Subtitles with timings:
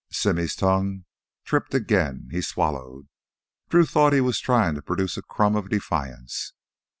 [0.11, 1.05] Simmy's tongue
[1.45, 2.27] tripped again.
[2.31, 3.07] He swallowed.
[3.69, 6.53] Drew thought he was trying to produce a crumb of defiance.